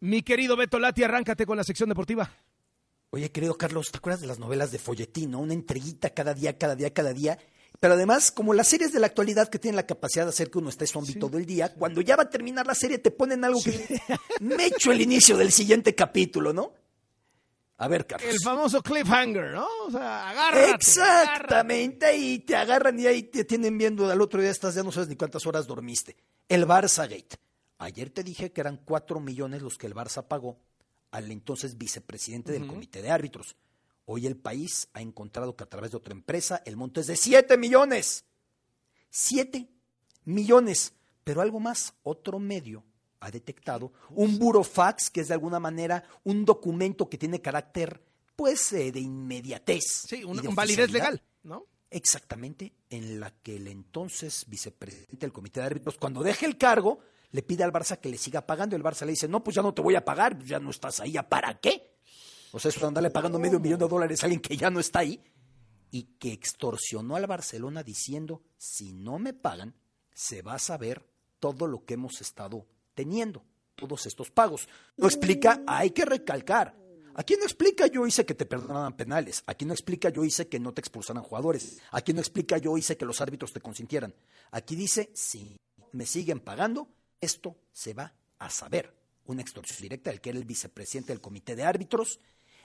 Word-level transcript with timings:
Mi 0.00 0.22
querido 0.22 0.56
Beto 0.56 0.78
Lati, 0.78 1.02
arráncate 1.02 1.44
con 1.44 1.56
la 1.56 1.64
sección 1.64 1.88
deportiva. 1.88 2.30
Oye, 3.10 3.32
querido 3.32 3.56
Carlos, 3.56 3.90
¿te 3.90 3.98
acuerdas 3.98 4.20
de 4.20 4.26
las 4.26 4.38
novelas 4.38 4.70
de 4.70 4.78
folletín, 4.78 5.30
no? 5.30 5.40
Una 5.40 5.54
entreguita 5.54 6.10
cada 6.10 6.34
día, 6.34 6.58
cada 6.58 6.76
día, 6.76 6.92
cada 6.92 7.12
día. 7.12 7.38
Pero 7.80 7.94
además, 7.94 8.30
como 8.30 8.54
las 8.54 8.68
series 8.68 8.92
de 8.92 9.00
la 9.00 9.06
actualidad 9.06 9.48
que 9.48 9.58
tienen 9.58 9.76
la 9.76 9.86
capacidad 9.86 10.24
de 10.24 10.30
hacer 10.30 10.50
que 10.50 10.58
uno 10.58 10.68
esté 10.68 10.86
zombie 10.86 11.14
todo 11.14 11.38
el 11.38 11.46
día, 11.46 11.72
cuando 11.74 12.00
ya 12.00 12.16
va 12.16 12.24
a 12.24 12.30
terminar 12.30 12.66
la 12.66 12.74
serie 12.74 12.98
te 12.98 13.10
ponen 13.10 13.44
algo 13.44 13.62
que 13.62 14.00
me 14.40 14.66
echo 14.66 14.92
el 14.92 15.00
inicio 15.00 15.36
del 15.36 15.52
siguiente 15.52 15.94
capítulo, 15.94 16.52
¿no? 16.52 16.74
A 17.78 17.86
ver, 17.86 18.06
Carlos. 18.06 18.28
El 18.28 18.40
famoso 18.40 18.82
cliffhanger, 18.82 19.52
¿no? 19.52 19.66
O 19.86 19.90
sea, 19.90 20.30
agárrate. 20.30 20.72
Exactamente, 20.72 22.16
y 22.16 22.40
te 22.40 22.56
agarran 22.56 22.98
y 22.98 23.06
ahí 23.06 23.22
te 23.22 23.44
tienen 23.44 23.78
viendo 23.78 24.10
al 24.10 24.20
otro 24.20 24.40
día 24.40 24.50
estás 24.50 24.74
ya 24.74 24.82
no 24.82 24.90
sabes 24.90 25.08
ni 25.08 25.16
cuántas 25.16 25.46
horas 25.46 25.66
dormiste. 25.66 26.16
El 26.48 26.66
Barça 26.66 27.08
Gate. 27.08 27.36
Ayer 27.78 28.10
te 28.10 28.24
dije 28.24 28.52
que 28.52 28.60
eran 28.60 28.76
cuatro 28.84 29.20
millones 29.20 29.62
los 29.62 29.78
que 29.78 29.86
el 29.86 29.94
Barça 29.94 30.26
pagó 30.26 30.58
al 31.10 31.30
entonces 31.30 31.78
vicepresidente 31.78 32.52
del 32.52 32.66
comité 32.66 33.02
de 33.02 33.10
árbitros. 33.10 33.56
Hoy 34.04 34.26
el 34.26 34.36
país 34.36 34.88
ha 34.94 35.00
encontrado 35.00 35.54
que 35.54 35.64
a 35.64 35.68
través 35.68 35.92
de 35.92 35.96
otra 35.96 36.12
empresa 36.12 36.62
el 36.64 36.76
monto 36.76 37.00
es 37.00 37.06
de 37.06 37.16
siete 37.16 37.56
millones. 37.56 38.24
Siete 39.10 39.68
millones. 40.24 40.94
Pero 41.24 41.40
algo 41.40 41.60
más, 41.60 41.94
otro 42.02 42.38
medio 42.38 42.84
ha 43.20 43.30
detectado 43.30 43.92
un 44.10 44.38
burofax, 44.38 45.10
que 45.10 45.20
es 45.20 45.28
de 45.28 45.34
alguna 45.34 45.60
manera 45.60 46.04
un 46.24 46.44
documento 46.44 47.08
que 47.08 47.18
tiene 47.18 47.40
carácter, 47.40 48.02
pues, 48.36 48.72
eh, 48.72 48.92
de 48.92 49.00
inmediatez. 49.00 50.04
Sí, 50.08 50.24
una 50.24 50.42
validez 50.50 50.90
legal, 50.90 51.22
¿no? 51.42 51.66
Exactamente, 51.90 52.72
en 52.90 53.18
la 53.18 53.30
que 53.30 53.56
el 53.56 53.66
entonces 53.66 54.44
vicepresidente 54.46 55.18
del 55.18 55.32
comité 55.32 55.60
de 55.60 55.66
árbitros, 55.66 55.96
cuando 55.98 56.22
deje 56.22 56.46
el 56.46 56.58
cargo, 56.58 57.00
le 57.30 57.42
pide 57.42 57.64
al 57.64 57.72
Barça 57.72 57.98
que 57.98 58.08
le 58.08 58.18
siga 58.18 58.46
pagando. 58.46 58.76
El 58.76 58.82
Barça 58.82 59.04
le 59.04 59.12
dice, 59.12 59.28
no, 59.28 59.42
pues 59.42 59.56
ya 59.56 59.62
no 59.62 59.74
te 59.74 59.82
voy 59.82 59.94
a 59.94 60.04
pagar, 60.04 60.38
ya 60.44 60.58
no 60.58 60.70
estás 60.70 61.00
ahí, 61.00 61.12
¿ya 61.12 61.28
para 61.28 61.58
qué? 61.60 61.98
O 62.52 62.58
sea, 62.58 62.70
eso 62.70 62.80
de 62.80 62.86
andarle 62.86 63.10
pagando 63.10 63.38
medio 63.38 63.60
millón 63.60 63.78
de 63.78 63.88
dólares 63.88 64.22
a 64.22 64.26
alguien 64.26 64.40
que 64.40 64.56
ya 64.56 64.70
no 64.70 64.80
está 64.80 65.00
ahí. 65.00 65.22
Y 65.90 66.02
que 66.18 66.32
extorsionó 66.32 67.16
al 67.16 67.26
Barcelona 67.26 67.82
diciendo, 67.82 68.42
si 68.58 68.92
no 68.92 69.18
me 69.18 69.32
pagan, 69.32 69.74
se 70.12 70.42
va 70.42 70.54
a 70.54 70.58
saber 70.58 71.06
todo 71.40 71.66
lo 71.66 71.84
que 71.84 71.94
hemos 71.94 72.20
estado 72.20 72.66
teniendo, 72.94 73.42
todos 73.74 74.04
estos 74.06 74.30
pagos. 74.30 74.68
No 74.96 75.06
explica, 75.06 75.62
hay 75.66 75.90
que 75.90 76.04
recalcar. 76.04 76.76
Aquí 77.14 77.34
no 77.36 77.44
explica 77.44 77.86
yo 77.86 78.06
hice 78.06 78.24
que 78.24 78.34
te 78.34 78.46
perdonaran 78.46 78.96
penales. 78.96 79.42
Aquí 79.46 79.64
no 79.64 79.72
explica 79.72 80.08
yo 80.10 80.24
hice 80.24 80.48
que 80.48 80.60
no 80.60 80.72
te 80.72 80.80
expulsaran 80.80 81.22
jugadores. 81.22 81.80
Aquí 81.90 82.12
no 82.12 82.20
explica 82.20 82.58
yo 82.58 82.76
hice 82.76 82.96
que 82.96 83.04
los 83.04 83.20
árbitros 83.20 83.52
te 83.52 83.60
consintieran. 83.60 84.14
Aquí 84.50 84.76
dice, 84.76 85.10
si 85.14 85.56
me 85.92 86.06
siguen 86.06 86.40
pagando, 86.40 86.88
esto 87.20 87.56
se 87.72 87.94
va 87.94 88.12
a 88.38 88.50
saber. 88.50 88.94
Una 89.26 89.42
extorsión 89.42 89.80
directa 89.82 90.10
del 90.10 90.20
que 90.20 90.30
era 90.30 90.38
el 90.38 90.44
vicepresidente 90.44 91.12
del 91.12 91.20
comité 91.20 91.54
de 91.54 91.64
árbitros. 91.64 92.20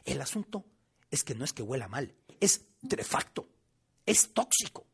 El 0.05 0.21
asunto 0.21 0.65
es 1.11 1.23
que 1.23 1.35
no 1.35 1.43
es 1.45 1.53
que 1.53 1.61
huela 1.61 1.87
mal, 1.87 2.13
es 2.39 2.65
trefacto, 2.87 3.47
es 4.05 4.33
tóxico, 4.33 4.85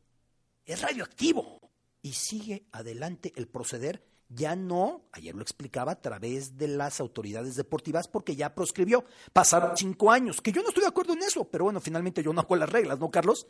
es 0.64 0.80
radioactivo. 0.80 1.60
Y 2.02 2.12
sigue 2.12 2.66
adelante 2.72 3.32
el 3.36 3.46
proceder 3.46 4.02
ya 4.30 4.54
no, 4.54 5.02
ayer 5.12 5.34
lo 5.34 5.42
explicaba, 5.42 5.92
a 5.92 6.00
través 6.00 6.56
de 6.56 6.68
las 6.68 7.00
autoridades 7.00 7.56
deportivas 7.56 8.06
porque 8.06 8.36
ya 8.36 8.54
proscribió. 8.54 9.04
Pasaron 9.32 9.76
cinco 9.76 10.10
años, 10.12 10.40
que 10.40 10.52
yo 10.52 10.62
no 10.62 10.68
estoy 10.68 10.82
de 10.82 10.88
acuerdo 10.88 11.14
en 11.14 11.22
eso, 11.22 11.44
pero 11.44 11.64
bueno, 11.64 11.80
finalmente 11.80 12.22
yo 12.22 12.32
no 12.32 12.40
hago 12.40 12.56
las 12.56 12.70
reglas, 12.70 12.98
¿no, 13.00 13.10
Carlos? 13.10 13.46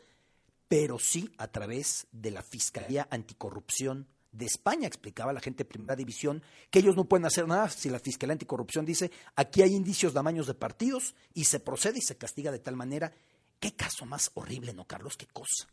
Pero 0.67 0.97
sí 0.97 1.29
a 1.37 1.47
través 1.49 2.07
de 2.11 2.31
la 2.31 2.41
Fiscalía 2.41 3.07
Anticorrupción 3.11 4.07
de 4.31 4.45
España, 4.45 4.87
explicaba 4.87 5.33
la 5.33 5.41
gente 5.41 5.63
de 5.63 5.69
Primera 5.69 5.95
División, 5.95 6.41
que 6.69 6.79
ellos 6.79 6.95
no 6.95 7.05
pueden 7.05 7.25
hacer 7.25 7.47
nada 7.47 7.69
si 7.69 7.89
la 7.89 7.99
Fiscalía 7.99 8.33
Anticorrupción 8.33 8.85
dice, 8.85 9.11
aquí 9.35 9.61
hay 9.61 9.73
indicios 9.73 10.13
de 10.13 10.21
de 10.21 10.53
partidos 10.53 11.15
y 11.33 11.43
se 11.45 11.59
procede 11.59 11.99
y 11.99 12.01
se 12.01 12.17
castiga 12.17 12.51
de 12.51 12.59
tal 12.59 12.75
manera. 12.75 13.11
¿Qué 13.59 13.73
caso 13.73 14.05
más 14.05 14.31
horrible, 14.35 14.73
no, 14.73 14.85
Carlos? 14.85 15.17
¿Qué 15.17 15.27
cosa? 15.27 15.67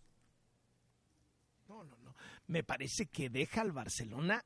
No, 1.69 1.85
no, 1.85 1.97
no. 1.99 2.15
Me 2.49 2.65
parece 2.65 3.07
que 3.07 3.31
deja 3.31 3.61
al 3.61 3.73
Barcelona 3.73 4.45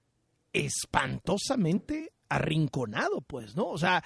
espantosamente 0.52 2.12
arrinconado, 2.28 3.22
pues, 3.22 3.56
¿no? 3.56 3.68
O 3.68 3.78
sea, 3.78 4.04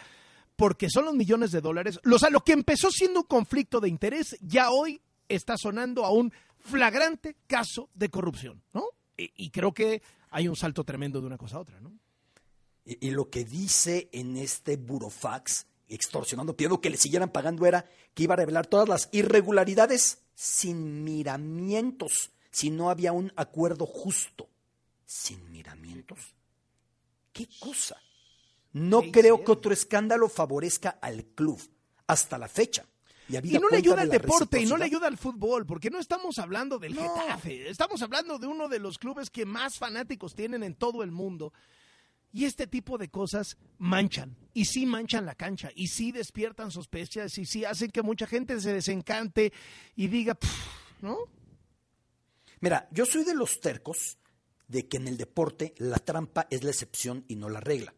porque 0.54 0.88
son 0.88 1.04
los 1.06 1.14
millones 1.14 1.50
de 1.50 1.60
dólares. 1.60 1.98
O 2.10 2.18
sea, 2.18 2.30
lo 2.30 2.40
que 2.40 2.52
empezó 2.52 2.90
siendo 2.90 3.20
un 3.20 3.26
conflicto 3.26 3.80
de 3.80 3.88
interés, 3.88 4.36
ya 4.40 4.70
hoy 4.70 5.00
está 5.28 5.56
sonando 5.56 6.04
a 6.04 6.12
un 6.12 6.32
flagrante 6.58 7.36
caso 7.46 7.90
de 7.94 8.08
corrupción, 8.08 8.62
¿no? 8.72 8.84
Y, 9.16 9.50
creo 9.50 9.72
que 9.72 10.02
hay 10.30 10.48
un 10.48 10.56
salto 10.56 10.84
tremendo 10.84 11.20
de 11.20 11.26
una 11.26 11.38
cosa 11.38 11.56
a 11.56 11.60
otra, 11.60 11.80
¿no? 11.80 11.92
Y, 12.84 13.10
lo 13.10 13.30
que 13.30 13.44
dice 13.44 14.08
en 14.12 14.36
este 14.36 14.76
burofax, 14.76 15.66
extorsionando, 15.88 16.56
pidiendo 16.56 16.80
que 16.80 16.90
le 16.90 16.96
siguieran 16.96 17.30
pagando, 17.30 17.66
era 17.66 17.84
que 18.14 18.24
iba 18.24 18.34
a 18.34 18.36
revelar 18.36 18.66
todas 18.66 18.88
las 18.88 19.08
irregularidades 19.12 20.18
sin 20.34 21.02
miramientos, 21.04 22.30
si 22.50 22.70
no 22.70 22.90
había 22.90 23.12
un 23.12 23.32
acuerdo 23.36 23.86
justo. 23.86 24.48
¿Sin 25.06 25.50
miramientos? 25.50 26.34
¿Qué 27.32 27.48
cosa? 27.60 27.96
No 28.72 29.02
creo 29.12 29.44
que 29.44 29.52
otro 29.52 29.72
escándalo 29.72 30.28
favorezca 30.28 30.98
al 31.00 31.24
club 31.24 31.60
hasta 32.06 32.38
la 32.38 32.48
fecha. 32.48 32.84
Y, 33.28 33.58
no 33.58 33.68
le 33.68 33.78
ayuda 33.78 34.02
al 34.02 34.08
deporte 34.08 34.60
y 34.60 34.66
no 34.66 34.76
le 34.76 34.84
ayuda 34.84 35.08
al 35.08 35.16
fútbol, 35.16 35.66
porque 35.66 35.90
no 35.90 35.98
estamos 35.98 36.38
hablando 36.38 36.78
del 36.78 36.94
Getafe, 36.94 37.68
estamos 37.68 38.00
hablando 38.02 38.38
de 38.38 38.46
uno 38.46 38.68
de 38.68 38.78
los 38.78 38.98
clubes 38.98 39.30
que 39.30 39.44
más 39.44 39.78
fanáticos 39.78 40.34
tienen 40.34 40.62
en 40.62 40.74
todo 40.74 41.02
el 41.02 41.10
mundo. 41.10 41.52
Y 42.32 42.44
este 42.44 42.66
tipo 42.66 42.98
de 42.98 43.08
cosas 43.08 43.56
manchan, 43.78 44.36
y 44.52 44.66
sí 44.66 44.86
manchan 44.86 45.26
la 45.26 45.34
cancha, 45.34 45.70
y 45.74 45.88
sí 45.88 46.12
despiertan 46.12 46.70
sospechas, 46.70 47.36
y 47.38 47.46
sí 47.46 47.64
hacen 47.64 47.90
que 47.90 48.02
mucha 48.02 48.26
gente 48.26 48.60
se 48.60 48.72
desencante 48.72 49.52
y 49.96 50.08
diga, 50.08 50.38
¿no? 51.00 51.16
Mira, 52.60 52.88
yo 52.92 53.06
soy 53.06 53.24
de 53.24 53.34
los 53.34 53.60
tercos 53.60 54.18
de 54.68 54.86
que 54.86 54.98
en 54.98 55.08
el 55.08 55.16
deporte 55.16 55.74
la 55.78 55.98
trampa 55.98 56.46
es 56.50 56.62
la 56.62 56.70
excepción 56.70 57.24
y 57.28 57.36
no 57.36 57.48
la 57.48 57.60
regla. 57.60 57.94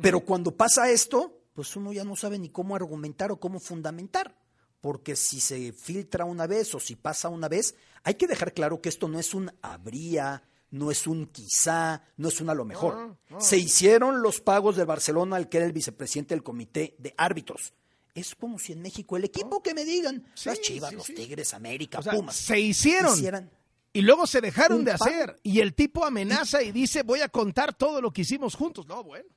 Pero 0.00 0.20
cuando 0.20 0.56
pasa 0.56 0.90
esto, 0.90 1.42
pues 1.54 1.74
uno 1.76 1.92
ya 1.92 2.04
no 2.04 2.16
sabe 2.16 2.38
ni 2.38 2.48
cómo 2.48 2.76
argumentar 2.76 3.32
o 3.32 3.40
cómo 3.40 3.58
fundamentar. 3.60 4.39
Porque 4.80 5.16
si 5.16 5.40
se 5.40 5.72
filtra 5.72 6.24
una 6.24 6.46
vez 6.46 6.74
o 6.74 6.80
si 6.80 6.96
pasa 6.96 7.28
una 7.28 7.48
vez, 7.48 7.74
hay 8.02 8.14
que 8.14 8.26
dejar 8.26 8.54
claro 8.54 8.80
que 8.80 8.88
esto 8.88 9.08
no 9.08 9.18
es 9.18 9.34
un 9.34 9.52
habría, 9.60 10.42
no 10.70 10.90
es 10.90 11.06
un 11.06 11.26
quizá, 11.26 12.02
no 12.16 12.28
es 12.28 12.40
un 12.40 12.50
a 12.50 12.54
lo 12.54 12.64
mejor. 12.64 13.18
Se 13.38 13.58
hicieron 13.58 14.22
los 14.22 14.40
pagos 14.40 14.76
de 14.76 14.84
Barcelona 14.84 15.36
al 15.36 15.48
que 15.48 15.58
era 15.58 15.66
el 15.66 15.72
vicepresidente 15.72 16.34
del 16.34 16.42
comité 16.42 16.94
de 16.98 17.14
árbitros. 17.16 17.74
Es 18.14 18.34
como 18.34 18.58
si 18.58 18.72
en 18.72 18.82
México 18.82 19.16
el 19.16 19.24
equipo 19.24 19.62
que 19.62 19.74
me 19.74 19.84
digan, 19.84 20.24
las 20.44 20.60
Chivas, 20.60 20.92
los 20.92 21.06
Tigres, 21.06 21.54
América, 21.54 22.00
Pumas. 22.00 22.36
Se 22.36 22.58
hicieron. 22.58 23.50
Y 23.92 24.02
luego 24.02 24.26
se 24.26 24.40
dejaron 24.40 24.84
de 24.84 24.92
hacer. 24.92 25.38
Y 25.42 25.60
el 25.60 25.74
tipo 25.74 26.04
amenaza 26.04 26.62
y 26.62 26.72
dice, 26.72 27.02
voy 27.02 27.20
a 27.20 27.28
contar 27.28 27.74
todo 27.74 28.00
lo 28.00 28.12
que 28.12 28.22
hicimos 28.22 28.54
juntos. 28.54 28.86
No, 28.86 29.02
bueno. 29.02 29.28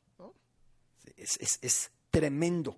Es, 1.15 1.91
tremendo, 2.09 2.77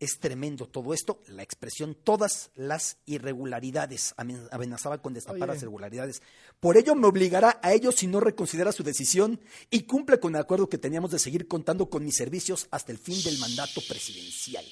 es 0.00 0.18
tremendo 0.18 0.66
todo 0.66 0.92
esto. 0.94 1.22
La 1.28 1.42
expresión, 1.42 1.94
todas 1.94 2.50
las 2.54 2.98
irregularidades. 3.06 4.14
Amenazaba 4.16 5.02
con 5.02 5.14
destapar 5.14 5.48
las 5.48 5.58
irregularidades. 5.58 6.22
Por 6.60 6.76
ello 6.76 6.94
me 6.94 7.06
obligará 7.06 7.60
a 7.62 7.72
ello 7.72 7.92
si 7.92 8.06
no 8.06 8.20
reconsidera 8.20 8.72
su 8.72 8.82
decisión 8.82 9.40
y 9.70 9.82
cumple 9.82 10.20
con 10.20 10.34
el 10.34 10.40
acuerdo 10.40 10.68
que 10.68 10.78
teníamos 10.78 11.10
de 11.10 11.18
seguir 11.18 11.48
contando 11.48 11.88
con 11.88 12.04
mis 12.04 12.16
servicios 12.16 12.68
hasta 12.70 12.92
el 12.92 12.98
fin 12.98 13.22
del 13.22 13.38
mandato 13.38 13.80
presidencial. 13.88 14.64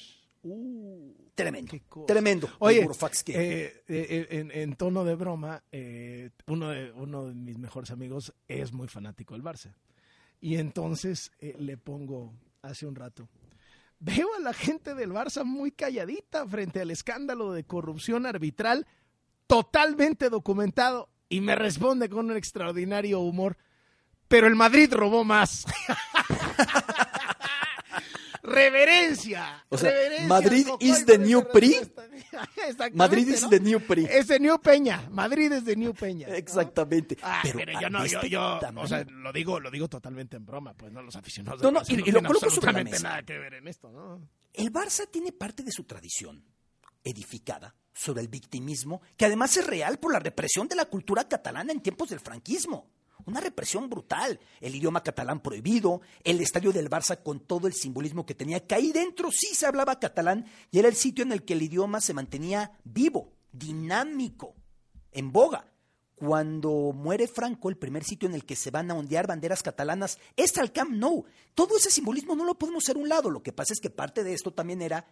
Uh, 0.47 1.11
tremendo, 1.33 1.73
tremendo. 2.05 2.47
Oye, 2.59 2.87
eh, 3.29 3.83
eh, 3.87 4.47
en, 4.53 4.75
tono 4.75 5.03
de 5.03 5.15
broma, 5.15 5.63
eh, 5.71 6.29
uno, 6.45 6.69
de, 6.69 6.91
uno 6.91 7.25
de 7.25 7.33
mis 7.33 7.57
mejores 7.57 7.89
amigos 7.89 8.31
es 8.47 8.71
muy 8.71 8.87
fanático 8.87 9.33
del 9.33 9.41
Barça. 9.41 9.73
Y 10.39 10.57
entonces 10.57 11.31
le 11.39 11.77
pongo 11.77 12.31
hace 12.61 12.85
un 12.85 12.93
rato, 12.93 13.27
veo 13.99 14.27
a 14.37 14.41
la 14.41 14.53
gente 14.53 14.95
del 14.95 15.11
Barça 15.11 15.43
muy 15.43 15.71
calladita 15.71 16.47
frente 16.47 16.81
al 16.81 16.91
escándalo 16.91 17.53
de 17.53 17.63
corrupción 17.63 18.25
arbitral 18.25 18.87
totalmente 19.47 20.29
documentado 20.29 21.09
y 21.29 21.41
me 21.41 21.55
responde 21.55 22.09
con 22.09 22.29
un 22.29 22.37
extraordinario 22.37 23.19
humor, 23.19 23.57
pero 24.27 24.47
el 24.47 24.55
Madrid 24.55 24.93
robó 24.93 25.23
más. 25.23 25.65
reverencia. 28.45 29.65
O 29.69 29.77
sea, 29.77 29.91
Madrid 30.27 30.67
is 30.79 31.05
the 31.05 31.17
new 31.17 31.43
PRI. 31.47 31.77
Madrid 32.93 33.27
is 33.27 33.49
the 33.49 33.59
new 33.59 33.79
PRI. 33.79 34.05
Es 34.05 34.27
de 34.27 34.39
New 34.39 34.59
Peña. 34.59 35.07
Madrid 35.09 35.51
es 35.51 35.65
de 35.65 35.75
New 35.75 35.93
Peña. 35.93 36.27
Exactamente. 36.27 37.17
Ah, 37.21 37.41
pero, 37.43 37.79
yo 37.79 37.89
no, 37.89 38.05
yo, 38.05 38.21
yo, 38.23 38.59
o 38.75 38.87
sea, 38.87 39.03
lo 39.03 39.31
digo, 39.31 39.59
lo 39.59 39.71
digo 39.71 39.87
totalmente 39.87 40.37
en 40.37 40.45
broma, 40.45 40.73
pues 40.73 40.91
no 40.91 41.01
los 41.01 41.15
aficionados. 41.15 41.61
No, 41.61 41.71
no, 41.71 41.81
y, 41.87 42.11
lo 42.11 42.23
coloco 42.23 42.49
sobre 42.49 42.73
la 42.73 42.83
mesa. 42.83 43.03
nada 43.03 43.23
que 43.23 43.37
ver 43.37 43.55
en 43.55 43.67
esto, 43.67 43.91
¿no? 43.91 44.27
El 44.53 44.71
Barça 44.71 45.09
tiene 45.09 45.31
parte 45.31 45.63
de 45.63 45.71
su 45.71 45.83
tradición 45.83 46.43
edificada 47.03 47.75
sobre 47.93 48.21
el 48.21 48.27
victimismo, 48.27 49.01
que 49.15 49.25
además 49.25 49.55
es 49.57 49.65
real 49.65 49.99
por 49.99 50.11
la 50.11 50.19
represión 50.19 50.67
de 50.67 50.75
la 50.75 50.85
cultura 50.85 51.27
catalana 51.27 51.71
en 51.71 51.81
tiempos 51.81 52.09
del 52.09 52.19
franquismo. 52.19 52.91
Una 53.25 53.39
represión 53.39 53.89
brutal. 53.89 54.39
El 54.61 54.75
idioma 54.75 55.03
catalán 55.03 55.39
prohibido, 55.39 56.01
el 56.23 56.41
estadio 56.41 56.71
del 56.71 56.89
Barça 56.89 57.21
con 57.23 57.39
todo 57.39 57.67
el 57.67 57.73
simbolismo 57.73 58.25
que 58.25 58.35
tenía, 58.35 58.65
que 58.65 58.75
ahí 58.75 58.91
dentro 58.91 59.29
sí 59.31 59.55
se 59.55 59.65
hablaba 59.65 59.99
catalán 59.99 60.45
y 60.71 60.79
era 60.79 60.87
el 60.87 60.95
sitio 60.95 61.23
en 61.23 61.31
el 61.31 61.43
que 61.43 61.53
el 61.53 61.63
idioma 61.63 62.01
se 62.01 62.13
mantenía 62.13 62.71
vivo, 62.83 63.33
dinámico, 63.51 64.55
en 65.11 65.31
boga. 65.31 65.71
Cuando 66.15 66.93
muere 66.93 67.27
Franco, 67.27 67.67
el 67.67 67.77
primer 67.77 68.03
sitio 68.05 68.29
en 68.29 68.35
el 68.35 68.45
que 68.45 68.55
se 68.55 68.71
van 68.71 68.89
a 68.89 68.93
ondear 68.93 69.27
banderas 69.27 69.61
catalanas 69.61 70.17
es 70.37 70.57
al 70.57 70.71
Camp 70.71 70.91
Nou. 70.91 71.25
Todo 71.53 71.75
ese 71.77 71.91
simbolismo 71.91 72.35
no 72.35 72.45
lo 72.45 72.57
podemos 72.57 72.83
hacer 72.85 72.95
a 72.95 72.99
un 72.99 73.09
lado. 73.09 73.29
Lo 73.29 73.43
que 73.43 73.51
pasa 73.51 73.73
es 73.73 73.81
que 73.81 73.89
parte 73.89 74.23
de 74.23 74.33
esto 74.33 74.51
también 74.51 74.81
era 74.81 75.05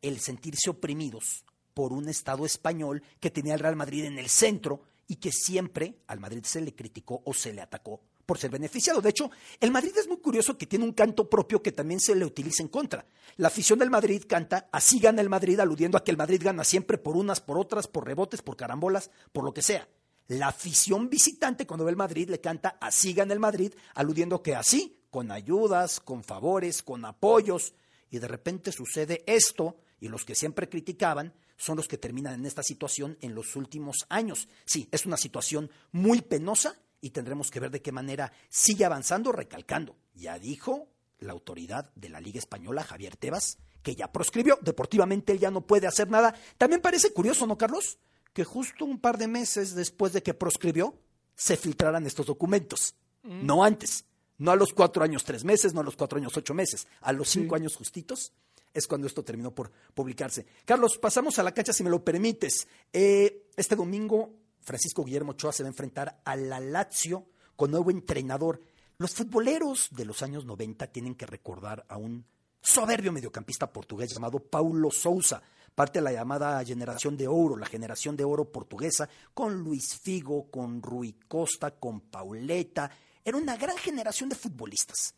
el 0.00 0.18
sentirse 0.20 0.70
oprimidos 0.70 1.44
por 1.74 1.92
un 1.92 2.08
Estado 2.08 2.46
español 2.46 3.02
que 3.20 3.30
tenía 3.30 3.52
al 3.52 3.60
Real 3.60 3.76
Madrid 3.76 4.04
en 4.04 4.18
el 4.18 4.30
centro 4.30 4.82
y 5.08 5.16
que 5.16 5.32
siempre 5.32 5.98
al 6.06 6.20
Madrid 6.20 6.44
se 6.44 6.60
le 6.60 6.74
criticó 6.74 7.22
o 7.24 7.34
se 7.34 7.52
le 7.52 7.62
atacó 7.62 8.00
por 8.26 8.38
ser 8.38 8.50
beneficiado. 8.50 9.00
De 9.00 9.10
hecho, 9.10 9.30
el 9.60 9.70
Madrid 9.70 9.92
es 9.96 10.08
muy 10.08 10.18
curioso 10.18 10.58
que 10.58 10.66
tiene 10.66 10.84
un 10.84 10.92
canto 10.92 11.30
propio 11.30 11.62
que 11.62 11.72
también 11.72 12.00
se 12.00 12.14
le 12.14 12.24
utiliza 12.24 12.62
en 12.62 12.68
contra. 12.68 13.06
La 13.36 13.48
afición 13.48 13.78
del 13.78 13.90
Madrid 13.90 14.24
canta, 14.28 14.68
así 14.72 14.98
gana 14.98 15.22
el 15.22 15.28
Madrid, 15.28 15.60
aludiendo 15.60 15.96
a 15.96 16.04
que 16.04 16.10
el 16.10 16.16
Madrid 16.16 16.42
gana 16.42 16.64
siempre 16.64 16.98
por 16.98 17.16
unas, 17.16 17.40
por 17.40 17.56
otras, 17.56 17.86
por 17.86 18.04
rebotes, 18.04 18.42
por 18.42 18.56
carambolas, 18.56 19.10
por 19.32 19.44
lo 19.44 19.54
que 19.54 19.62
sea. 19.62 19.88
La 20.28 20.48
afición 20.48 21.08
visitante 21.08 21.68
cuando 21.68 21.84
ve 21.84 21.92
el 21.92 21.96
Madrid 21.96 22.28
le 22.28 22.40
canta, 22.40 22.76
así 22.80 23.12
gana 23.12 23.32
el 23.32 23.38
Madrid, 23.38 23.72
aludiendo 23.94 24.42
que 24.42 24.56
así, 24.56 24.98
con 25.08 25.30
ayudas, 25.30 26.00
con 26.00 26.24
favores, 26.24 26.82
con 26.82 27.04
apoyos, 27.04 27.74
y 28.10 28.18
de 28.18 28.28
repente 28.28 28.72
sucede 28.72 29.24
esto, 29.26 29.76
y 30.00 30.08
los 30.08 30.24
que 30.24 30.34
siempre 30.34 30.68
criticaban 30.68 31.34
son 31.56 31.76
los 31.76 31.88
que 31.88 31.98
terminan 31.98 32.34
en 32.34 32.46
esta 32.46 32.62
situación 32.62 33.16
en 33.20 33.34
los 33.34 33.56
últimos 33.56 34.06
años. 34.08 34.48
Sí, 34.64 34.88
es 34.92 35.06
una 35.06 35.16
situación 35.16 35.70
muy 35.92 36.20
penosa 36.20 36.76
y 37.00 37.10
tendremos 37.10 37.50
que 37.50 37.60
ver 37.60 37.70
de 37.70 37.82
qué 37.82 37.92
manera 37.92 38.32
sigue 38.48 38.84
avanzando, 38.84 39.32
recalcando. 39.32 39.96
Ya 40.14 40.38
dijo 40.38 40.88
la 41.18 41.32
autoridad 41.32 41.90
de 41.94 42.08
la 42.08 42.20
Liga 42.20 42.38
Española, 42.38 42.84
Javier 42.84 43.16
Tebas, 43.16 43.58
que 43.82 43.94
ya 43.94 44.12
proscribió. 44.12 44.58
Deportivamente 44.60 45.32
él 45.32 45.38
ya 45.38 45.50
no 45.50 45.66
puede 45.66 45.86
hacer 45.86 46.10
nada. 46.10 46.34
También 46.58 46.82
parece 46.82 47.12
curioso, 47.12 47.46
¿no, 47.46 47.56
Carlos? 47.56 47.98
Que 48.32 48.44
justo 48.44 48.84
un 48.84 49.00
par 49.00 49.16
de 49.16 49.28
meses 49.28 49.74
después 49.74 50.12
de 50.12 50.22
que 50.22 50.34
proscribió, 50.34 50.98
se 51.34 51.56
filtraran 51.56 52.06
estos 52.06 52.26
documentos. 52.26 52.94
No 53.22 53.64
antes. 53.64 54.04
No 54.38 54.50
a 54.50 54.56
los 54.56 54.72
cuatro 54.72 55.02
años, 55.02 55.24
tres 55.24 55.44
meses, 55.44 55.72
no 55.72 55.80
a 55.80 55.84
los 55.84 55.96
cuatro 55.96 56.18
años, 56.18 56.36
ocho 56.36 56.54
meses. 56.54 56.86
A 57.00 57.12
los 57.12 57.28
cinco 57.28 57.54
años 57.56 57.76
justitos 57.76 58.32
es 58.72 58.86
cuando 58.86 59.06
esto 59.06 59.24
terminó 59.24 59.54
por 59.54 59.70
publicarse. 59.94 60.46
Carlos, 60.64 60.98
pasamos 60.98 61.38
a 61.38 61.42
la 61.42 61.52
cancha 61.52 61.72
si 61.72 61.82
me 61.82 61.90
lo 61.90 62.04
permites. 62.04 62.68
Eh, 62.92 63.48
este 63.56 63.74
domingo, 63.74 64.34
Francisco 64.60 65.04
Guillermo 65.04 65.32
Ochoa 65.32 65.52
se 65.52 65.62
va 65.62 65.68
a 65.68 65.70
enfrentar 65.70 66.20
a 66.24 66.36
la 66.36 66.60
Lazio 66.60 67.26
con 67.56 67.70
nuevo 67.70 67.90
entrenador. 67.90 68.62
Los 68.98 69.14
futboleros 69.14 69.88
de 69.92 70.04
los 70.04 70.22
años 70.22 70.44
90 70.44 70.86
tienen 70.88 71.14
que 71.14 71.26
recordar 71.26 71.86
a 71.88 71.96
un 71.96 72.26
soberbio 72.60 73.12
mediocampista 73.12 73.72
portugués 73.72 74.12
llamado 74.12 74.40
Paulo 74.40 74.90
Sousa, 74.90 75.42
parte 75.74 76.00
de 76.00 76.04
la 76.04 76.12
llamada 76.12 76.62
generación 76.64 77.16
de 77.16 77.28
oro, 77.28 77.56
la 77.56 77.66
generación 77.66 78.16
de 78.16 78.24
oro 78.24 78.50
portuguesa, 78.50 79.08
con 79.32 79.54
Luis 79.62 79.98
Figo, 79.98 80.50
con 80.50 80.82
Rui 80.82 81.12
Costa, 81.28 81.72
con 81.72 82.00
Pauleta. 82.02 82.90
Era 83.26 83.38
una 83.38 83.56
gran 83.56 83.76
generación 83.76 84.28
de 84.28 84.36
futbolistas. 84.36 85.16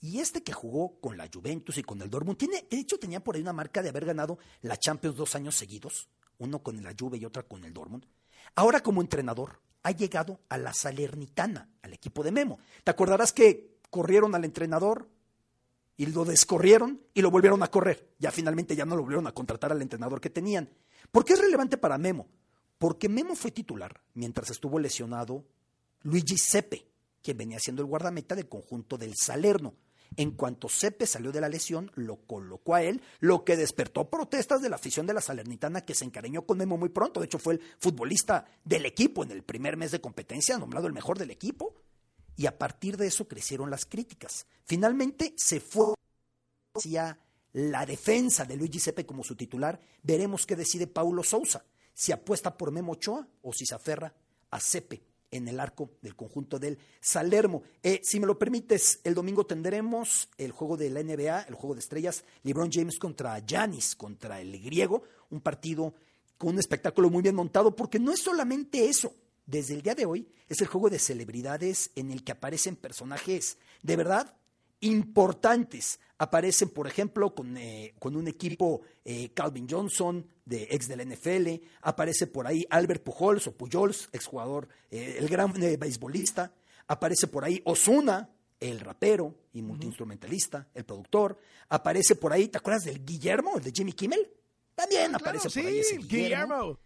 Y 0.00 0.20
este 0.20 0.42
que 0.42 0.54
jugó 0.54 0.98
con 1.00 1.18
la 1.18 1.28
Juventus 1.30 1.76
y 1.76 1.82
con 1.82 2.00
el 2.00 2.08
Dortmund, 2.08 2.38
tiene, 2.38 2.66
de 2.68 2.78
hecho 2.78 2.98
tenía 2.98 3.22
por 3.22 3.36
ahí 3.36 3.42
una 3.42 3.52
marca 3.52 3.82
de 3.82 3.90
haber 3.90 4.06
ganado 4.06 4.38
la 4.62 4.78
Champions 4.78 5.18
dos 5.18 5.34
años 5.34 5.54
seguidos, 5.54 6.08
uno 6.38 6.62
con 6.62 6.82
la 6.82 6.94
Juve 6.98 7.18
y 7.18 7.26
otra 7.26 7.42
con 7.42 7.62
el 7.66 7.74
Dortmund. 7.74 8.06
Ahora 8.54 8.80
como 8.80 9.02
entrenador 9.02 9.60
ha 9.82 9.90
llegado 9.90 10.40
a 10.48 10.56
la 10.56 10.72
Salernitana, 10.72 11.68
al 11.82 11.92
equipo 11.92 12.24
de 12.24 12.32
Memo. 12.32 12.58
¿Te 12.84 12.90
acordarás 12.90 13.34
que 13.34 13.76
corrieron 13.90 14.34
al 14.34 14.46
entrenador 14.46 15.10
y 15.98 16.06
lo 16.06 16.24
descorrieron 16.24 17.02
y 17.12 17.20
lo 17.20 17.30
volvieron 17.30 17.62
a 17.62 17.70
correr? 17.70 18.14
Ya 18.18 18.30
finalmente 18.30 18.74
ya 18.74 18.86
no 18.86 18.96
lo 18.96 19.02
volvieron 19.02 19.26
a 19.26 19.32
contratar 19.32 19.72
al 19.72 19.82
entrenador 19.82 20.22
que 20.22 20.30
tenían. 20.30 20.70
¿Por 21.10 21.26
qué 21.26 21.34
es 21.34 21.38
relevante 21.38 21.76
para 21.76 21.98
Memo? 21.98 22.28
Porque 22.78 23.10
Memo 23.10 23.34
fue 23.34 23.50
titular 23.50 24.00
mientras 24.14 24.48
estuvo 24.48 24.78
lesionado 24.78 25.44
Luigi 26.00 26.38
Sepe, 26.38 26.91
quien 27.22 27.38
venía 27.38 27.58
siendo 27.58 27.82
el 27.82 27.88
guardameta 27.88 28.34
del 28.34 28.48
conjunto 28.48 28.98
del 28.98 29.14
Salerno. 29.16 29.74
En 30.16 30.32
cuanto 30.32 30.68
Sepe 30.68 31.06
salió 31.06 31.32
de 31.32 31.40
la 31.40 31.48
lesión, 31.48 31.90
lo 31.94 32.16
colocó 32.26 32.74
a 32.74 32.82
él, 32.82 33.00
lo 33.20 33.44
que 33.44 33.56
despertó 33.56 34.10
protestas 34.10 34.60
de 34.60 34.68
la 34.68 34.76
afición 34.76 35.06
de 35.06 35.14
la 35.14 35.20
Salernitana 35.20 35.86
que 35.86 35.94
se 35.94 36.04
encariñó 36.04 36.44
con 36.44 36.58
Memo 36.58 36.76
muy 36.76 36.90
pronto. 36.90 37.20
De 37.20 37.26
hecho, 37.26 37.38
fue 37.38 37.54
el 37.54 37.60
futbolista 37.78 38.44
del 38.64 38.84
equipo 38.84 39.22
en 39.22 39.30
el 39.30 39.42
primer 39.42 39.76
mes 39.76 39.90
de 39.90 40.00
competencia, 40.00 40.58
nombrado 40.58 40.86
el 40.86 40.92
mejor 40.92 41.18
del 41.18 41.30
equipo. 41.30 41.74
Y 42.36 42.46
a 42.46 42.58
partir 42.58 42.96
de 42.96 43.06
eso 43.06 43.26
crecieron 43.26 43.70
las 43.70 43.86
críticas. 43.86 44.46
Finalmente 44.64 45.34
se 45.36 45.60
fue 45.60 45.94
hacia 46.74 47.18
la 47.52 47.86
defensa 47.86 48.44
de 48.44 48.56
Luigi 48.56 48.80
Sepe 48.80 49.06
como 49.06 49.24
su 49.24 49.36
titular. 49.36 49.80
Veremos 50.02 50.46
qué 50.46 50.56
decide 50.56 50.86
Paulo 50.86 51.22
Sousa, 51.22 51.64
si 51.94 52.12
apuesta 52.12 52.56
por 52.56 52.70
Memo 52.70 52.92
Ochoa 52.92 53.26
o 53.42 53.52
si 53.52 53.64
se 53.64 53.74
aferra 53.74 54.14
a 54.50 54.60
Sepe 54.60 55.11
en 55.32 55.48
el 55.48 55.58
arco 55.58 55.90
del 56.00 56.14
conjunto 56.14 56.60
del 56.60 56.78
Salermo. 57.00 57.64
Eh, 57.82 58.00
si 58.04 58.20
me 58.20 58.26
lo 58.26 58.38
permites, 58.38 59.00
el 59.02 59.14
domingo 59.14 59.44
tendremos 59.44 60.28
el 60.38 60.52
juego 60.52 60.76
de 60.76 60.90
la 60.90 61.02
NBA, 61.02 61.42
el 61.48 61.54
juego 61.54 61.74
de 61.74 61.80
estrellas, 61.80 62.22
LeBron 62.44 62.70
James 62.70 62.98
contra 62.98 63.40
Giannis, 63.40 63.96
contra 63.96 64.40
el 64.40 64.60
griego, 64.62 65.02
un 65.30 65.40
partido 65.40 65.94
con 66.38 66.50
un 66.50 66.58
espectáculo 66.58 67.10
muy 67.10 67.22
bien 67.22 67.34
montado, 67.34 67.74
porque 67.74 67.98
no 67.98 68.12
es 68.12 68.20
solamente 68.20 68.86
eso. 68.86 69.14
Desde 69.46 69.74
el 69.74 69.82
día 69.82 69.94
de 69.94 70.06
hoy 70.06 70.28
es 70.48 70.60
el 70.60 70.68
juego 70.68 70.88
de 70.88 70.98
celebridades 70.98 71.90
en 71.96 72.12
el 72.12 72.22
que 72.22 72.32
aparecen 72.32 72.76
personajes 72.76 73.58
de 73.82 73.96
verdad 73.96 74.36
importantes. 74.80 75.98
Aparecen, 76.18 76.68
por 76.68 76.86
ejemplo, 76.86 77.34
con, 77.34 77.56
eh, 77.56 77.94
con 77.98 78.14
un 78.14 78.28
equipo 78.28 78.82
eh, 79.04 79.30
Calvin 79.34 79.66
Johnson, 79.68 80.26
de 80.44 80.68
ex 80.70 80.88
del 80.88 81.08
NFL. 81.08 81.64
Aparece 81.82 82.26
por 82.26 82.46
ahí 82.46 82.64
Albert 82.70 83.02
Pujols 83.02 83.46
o 83.46 83.56
Pujols, 83.56 84.08
exjugador, 84.12 84.68
eh, 84.90 85.16
el 85.18 85.28
gran 85.28 85.52
beisbolista. 85.52 86.52
Aparece 86.86 87.26
por 87.26 87.44
ahí 87.44 87.62
Osuna, 87.64 88.30
el 88.60 88.80
rapero 88.80 89.34
y 89.52 89.62
multiinstrumentalista, 89.62 90.68
el 90.74 90.84
productor. 90.84 91.38
Aparece 91.68 92.16
por 92.16 92.32
ahí, 92.32 92.48
¿te 92.48 92.58
acuerdas 92.58 92.84
del 92.84 93.04
Guillermo, 93.04 93.56
el 93.56 93.64
de 93.64 93.72
Jimmy 93.72 93.92
Kimmel? 93.92 94.30
También 94.74 95.14
aparece 95.14 95.48
por 95.48 95.68
ahí 95.68 95.78
ese 95.78 95.96
Guillermo. 95.96 96.78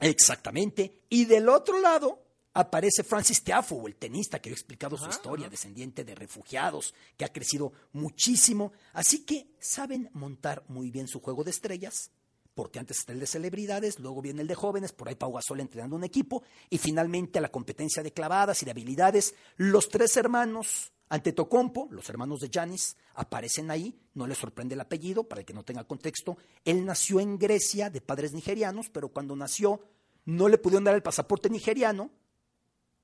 Exactamente. 0.00 1.02
Y 1.08 1.24
del 1.24 1.48
otro 1.48 1.80
lado 1.80 2.24
aparece 2.54 3.04
Francis 3.04 3.42
Tiafoe, 3.42 3.88
el 3.88 3.96
tenista 3.96 4.40
que 4.40 4.50
he 4.50 4.52
explicado 4.52 4.96
su 4.96 5.08
historia, 5.08 5.48
descendiente 5.48 6.04
de 6.04 6.14
refugiados, 6.14 6.94
que 7.16 7.24
ha 7.24 7.32
crecido 7.32 7.72
muchísimo. 7.92 8.72
Así 8.92 9.24
que 9.24 9.54
saben 9.60 10.10
montar 10.12 10.64
muy 10.68 10.90
bien 10.90 11.08
su 11.08 11.20
juego 11.20 11.44
de 11.44 11.50
estrellas, 11.50 12.10
porque 12.58 12.80
antes 12.80 12.98
está 12.98 13.12
el 13.12 13.20
de 13.20 13.28
celebridades, 13.28 14.00
luego 14.00 14.20
viene 14.20 14.42
el 14.42 14.48
de 14.48 14.56
jóvenes, 14.56 14.90
por 14.90 15.06
ahí 15.06 15.14
Pau 15.14 15.32
Gasol 15.32 15.60
entrenando 15.60 15.94
un 15.94 16.02
equipo, 16.02 16.42
y 16.68 16.78
finalmente 16.78 17.38
a 17.38 17.40
la 17.40 17.52
competencia 17.52 18.02
de 18.02 18.12
clavadas 18.12 18.60
y 18.60 18.64
de 18.64 18.72
habilidades. 18.72 19.36
Los 19.58 19.88
tres 19.88 20.16
hermanos 20.16 20.92
ante 21.08 21.32
Tocompo, 21.32 21.86
los 21.92 22.08
hermanos 22.10 22.40
de 22.40 22.50
Janis, 22.52 22.96
aparecen 23.14 23.70
ahí, 23.70 23.96
no 24.14 24.26
les 24.26 24.38
sorprende 24.38 24.74
el 24.74 24.80
apellido, 24.80 25.22
para 25.22 25.42
el 25.42 25.44
que 25.46 25.54
no 25.54 25.62
tenga 25.62 25.84
contexto. 25.84 26.36
Él 26.64 26.84
nació 26.84 27.20
en 27.20 27.38
Grecia 27.38 27.90
de 27.90 28.00
padres 28.00 28.32
nigerianos, 28.32 28.90
pero 28.90 29.10
cuando 29.10 29.36
nació 29.36 29.80
no 30.24 30.48
le 30.48 30.58
pudieron 30.58 30.82
dar 30.82 30.96
el 30.96 31.02
pasaporte 31.04 31.48
nigeriano, 31.48 32.10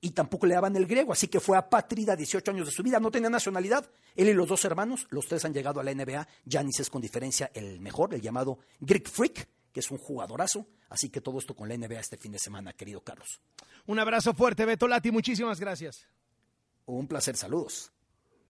y 0.05 0.11
tampoco 0.11 0.45
le 0.45 0.53
daban 0.53 0.75
el 0.75 0.85
griego, 0.85 1.13
así 1.13 1.27
que 1.27 1.39
fue 1.39 1.57
apátrida 1.57 2.15
18 2.15 2.51
años 2.51 2.67
de 2.67 2.71
su 2.71 2.83
vida, 2.83 2.99
no 2.99 3.09
tenía 3.09 3.27
nacionalidad. 3.27 3.89
Él 4.15 4.29
y 4.29 4.33
los 4.35 4.47
dos 4.47 4.63
hermanos, 4.63 5.07
los 5.09 5.25
tres 5.25 5.43
han 5.45 5.53
llegado 5.53 5.79
a 5.79 5.83
la 5.83 5.95
NBA, 5.95 6.27
Giannis 6.45 6.81
es 6.81 6.91
con 6.91 7.01
diferencia 7.01 7.49
el 7.55 7.79
mejor, 7.79 8.13
el 8.13 8.21
llamado 8.21 8.59
Greek 8.79 9.09
Freak, 9.09 9.49
que 9.71 9.79
es 9.79 9.89
un 9.89 9.97
jugadorazo, 9.97 10.67
así 10.89 11.09
que 11.09 11.21
todo 11.21 11.39
esto 11.39 11.55
con 11.55 11.67
la 11.67 11.75
NBA 11.75 12.01
este 12.01 12.17
fin 12.17 12.31
de 12.31 12.37
semana, 12.37 12.73
querido 12.73 13.01
Carlos. 13.01 13.41
Un 13.87 13.97
abrazo 13.97 14.35
fuerte, 14.35 14.63
Beto 14.65 14.87
Lati, 14.87 15.09
muchísimas 15.09 15.59
gracias. 15.59 16.05
Un 16.85 17.07
placer, 17.07 17.35
saludos. 17.35 17.91